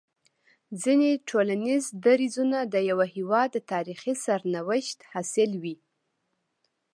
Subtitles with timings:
[0.83, 5.75] ځيني ټولنيز درځونه د يوه هيواد د تاريخي سرنوشت حاصل وي